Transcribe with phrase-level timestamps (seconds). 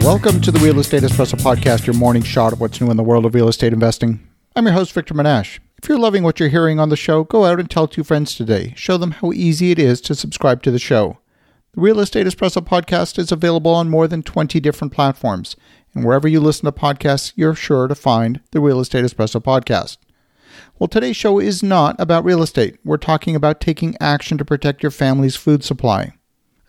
[0.00, 3.02] Welcome to the Real Estate Espresso Podcast, your morning shot of what's new in the
[3.02, 4.26] world of real estate investing.
[4.56, 5.60] I'm your host, Victor Menasce.
[5.80, 8.34] If you're loving what you're hearing on the show, go out and tell two friends
[8.34, 8.72] today.
[8.76, 11.18] Show them how easy it is to subscribe to the show.
[11.74, 15.54] The Real Estate Espresso Podcast is available on more than 20 different platforms,
[15.94, 19.98] and wherever you listen to podcasts, you're sure to find the Real Estate Espresso Podcast.
[20.78, 22.78] Well, today's show is not about real estate.
[22.84, 26.14] We're talking about taking action to protect your family's food supply.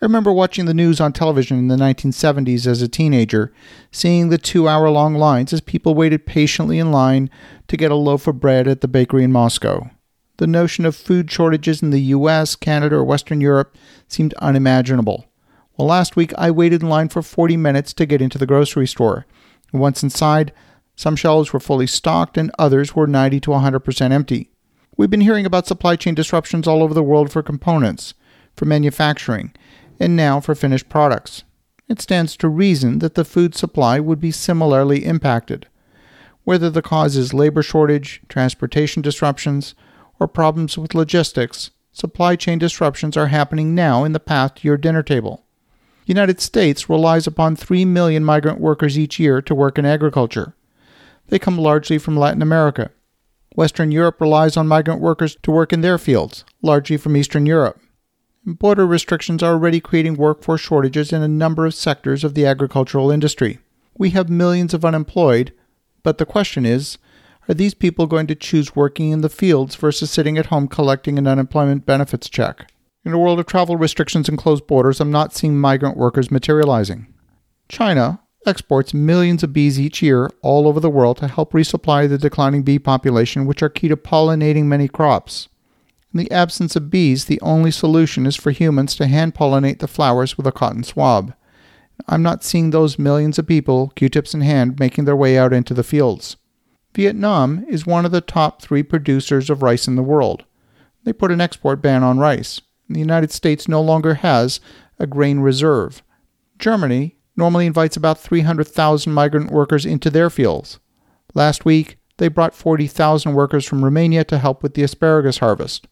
[0.02, 3.52] I remember watching the news on television in the 1970s as a teenager,
[3.92, 7.30] seeing the two hour long lines as people waited patiently in line
[7.68, 9.88] to get a loaf of bread at the bakery in Moscow.
[10.38, 13.76] The notion of food shortages in the US, Canada, or Western Europe
[14.08, 15.26] seemed unimaginable.
[15.76, 18.88] Well, last week I waited in line for 40 minutes to get into the grocery
[18.88, 19.24] store.
[19.72, 20.52] Once inside,
[20.96, 24.50] some shelves were fully stocked and others were 90 to 100% empty.
[24.96, 28.14] We've been hearing about supply chain disruptions all over the world for components,
[28.56, 29.54] for manufacturing,
[30.02, 31.44] and now for finished products.
[31.88, 35.68] It stands to reason that the food supply would be similarly impacted.
[36.44, 39.74] Whether the cause is labor shortage, transportation disruptions,
[40.18, 44.76] or problems with logistics, supply chain disruptions are happening now in the path to your
[44.76, 45.44] dinner table.
[46.04, 50.54] The United States relies upon 3 million migrant workers each year to work in agriculture.
[51.28, 52.90] They come largely from Latin America.
[53.54, 57.78] Western Europe relies on migrant workers to work in their fields, largely from Eastern Europe.
[58.44, 63.08] Border restrictions are already creating workforce shortages in a number of sectors of the agricultural
[63.08, 63.60] industry.
[63.96, 65.52] We have millions of unemployed,
[66.02, 66.98] but the question is
[67.48, 71.18] are these people going to choose working in the fields versus sitting at home collecting
[71.18, 72.72] an unemployment benefits check?
[73.04, 77.12] In a world of travel restrictions and closed borders, I'm not seeing migrant workers materializing.
[77.68, 82.18] China exports millions of bees each year all over the world to help resupply the
[82.18, 85.48] declining bee population, which are key to pollinating many crops.
[86.14, 89.88] In the absence of bees, the only solution is for humans to hand pollinate the
[89.88, 91.32] flowers with a cotton swab.
[92.06, 95.54] I'm not seeing those millions of people, Q tips in hand, making their way out
[95.54, 96.36] into the fields.
[96.94, 100.44] Vietnam is one of the top three producers of rice in the world.
[101.04, 102.60] They put an export ban on rice.
[102.90, 104.60] The United States no longer has
[104.98, 106.02] a grain reserve.
[106.58, 110.78] Germany normally invites about 300,000 migrant workers into their fields.
[111.32, 115.88] Last week, they brought 40,000 workers from Romania to help with the asparagus harvest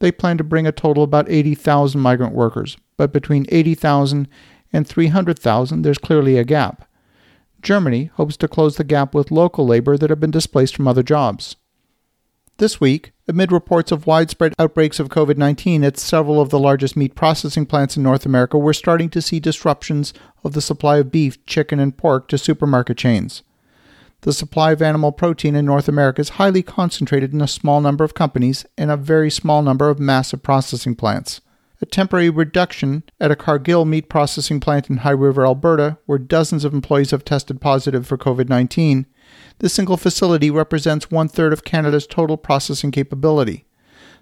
[0.00, 4.28] they plan to bring a total of about 80,000 migrant workers, but between 80,000
[4.72, 6.86] and 300,000, there's clearly a gap.
[7.62, 11.02] Germany hopes to close the gap with local labor that have been displaced from other
[11.02, 11.56] jobs.
[12.56, 16.96] This week, amid reports of widespread outbreaks of COVID 19 at several of the largest
[16.96, 20.12] meat processing plants in North America, we're starting to see disruptions
[20.44, 23.42] of the supply of beef, chicken, and pork to supermarket chains.
[24.22, 28.04] The supply of animal protein in North America is highly concentrated in a small number
[28.04, 31.40] of companies and a very small number of massive processing plants.
[31.80, 36.66] A temporary reduction at a Cargill meat processing plant in High River, Alberta, where dozens
[36.66, 39.06] of employees have tested positive for COVID 19.
[39.60, 43.64] This single facility represents one third of Canada's total processing capability,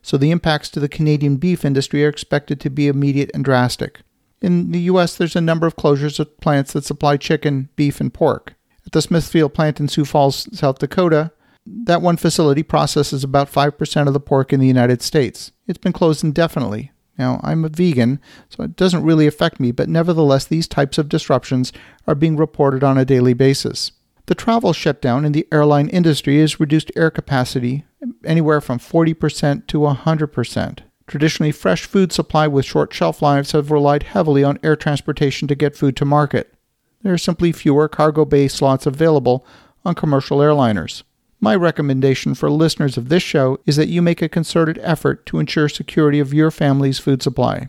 [0.01, 4.03] so the impacts to the Canadian beef industry are expected to be immediate and drastic.
[4.41, 8.15] In the U.S., there's a number of closures of plants that supply chicken, beef, and
[8.15, 8.55] pork.
[8.89, 11.31] At the Smithfield plant in Sioux Falls, South Dakota,
[11.67, 15.53] that one facility processes about 5% of the pork in the United States.
[15.67, 16.93] It's been closed indefinitely.
[17.19, 21.11] Now, I'm a vegan, so it doesn't really affect me, but nevertheless, these types of
[21.11, 21.71] disruptions
[22.07, 23.93] are being reported on a daily basis.
[24.25, 27.85] The travel shutdown in the airline industry has reduced air capacity
[28.25, 30.79] anywhere from 40% to 100%.
[31.07, 35.55] Traditionally, fresh food supply with short shelf lives have relied heavily on air transportation to
[35.55, 36.55] get food to market
[37.03, 39.47] there are simply fewer cargo bay slots available
[39.85, 41.03] on commercial airliners.
[41.41, 45.39] My recommendation for listeners of this show is that you make a concerted effort to
[45.39, 47.69] ensure security of your family's food supply.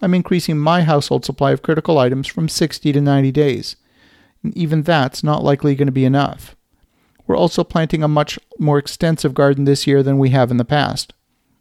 [0.00, 3.76] I'm increasing my household supply of critical items from 60 to 90 days.
[4.42, 6.56] And even that's not likely going to be enough.
[7.26, 10.64] We're also planting a much more extensive garden this year than we have in the
[10.64, 11.12] past.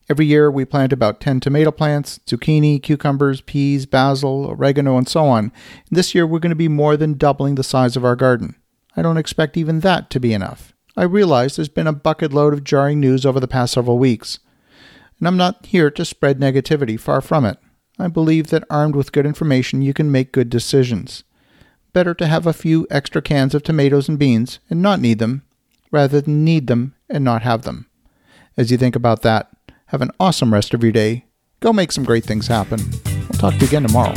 [0.09, 5.25] Every year we plant about 10 tomato plants, zucchini, cucumbers, peas, basil, oregano, and so
[5.25, 5.51] on.
[5.89, 8.55] And this year we're going to be more than doubling the size of our garden.
[8.97, 10.73] I don't expect even that to be enough.
[10.97, 14.39] I realize there's been a bucket load of jarring news over the past several weeks.
[15.19, 17.59] And I'm not here to spread negativity, far from it.
[17.99, 21.23] I believe that armed with good information, you can make good decisions.
[21.93, 25.43] Better to have a few extra cans of tomatoes and beans and not need them,
[25.91, 27.87] rather than need them and not have them.
[28.57, 29.48] As you think about that,
[29.89, 31.25] have an awesome rest of your day.
[31.59, 32.79] Go make some great things happen.
[33.05, 34.13] We'll talk to you again tomorrow.